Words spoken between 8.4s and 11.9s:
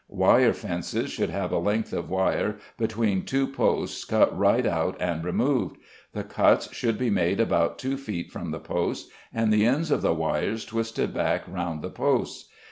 the posts, and the ends of the wires twisted back round